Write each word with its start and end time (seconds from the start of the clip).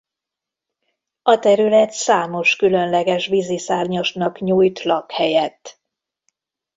A 1.21 1.39
terület 1.39 1.91
számos 1.91 2.55
különleges 2.55 3.27
vízi 3.27 3.57
szárnyasnak 3.57 4.39
nyújt 4.39 4.83
lakhelyet. 4.83 5.79